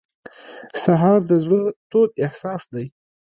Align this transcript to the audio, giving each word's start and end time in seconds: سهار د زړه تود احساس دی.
سهار 0.83 1.19
د 1.29 1.31
زړه 1.43 1.61
تود 1.89 2.09
احساس 2.25 2.61
دی. 2.73 2.85